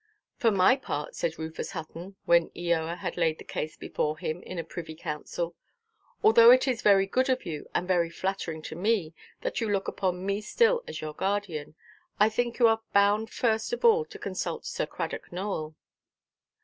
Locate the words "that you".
9.41-9.69